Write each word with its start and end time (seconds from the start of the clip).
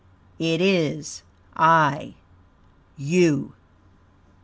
It 0.39 0.61
is 0.61 1.21
I 1.55 2.15
YOU! 2.97 3.53